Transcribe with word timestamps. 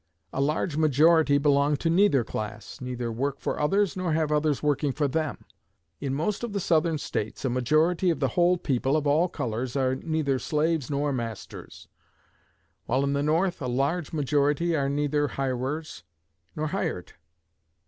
A 0.33 0.41
large 0.41 0.77
majority 0.77 1.37
belong 1.37 1.75
to 1.77 1.87
neither 1.87 2.23
class 2.23 2.81
neither 2.81 3.11
work 3.11 3.39
for 3.39 3.59
others, 3.59 3.95
nor 3.95 4.13
have 4.13 4.31
others 4.31 4.63
working 4.63 4.91
for 4.91 5.07
them. 5.07 5.45
In 5.99 6.15
most 6.15 6.43
of 6.43 6.53
the 6.53 6.59
Southern 6.59 6.97
States, 6.97 7.45
a 7.45 7.51
majority 7.51 8.09
of 8.09 8.19
the 8.19 8.29
whole 8.29 8.57
people 8.57 8.97
of 8.97 9.05
all 9.05 9.29
colors 9.29 9.75
are 9.75 9.93
neither 9.93 10.39
slaves 10.39 10.89
nor 10.89 11.13
masters; 11.13 11.87
while 12.87 13.03
in 13.03 13.13
the 13.13 13.21
North, 13.21 13.61
a 13.61 13.67
large 13.67 14.11
majority 14.11 14.75
are 14.75 14.89
neither 14.89 15.27
hirers 15.27 16.01
nor 16.55 16.69
hired. 16.69 17.13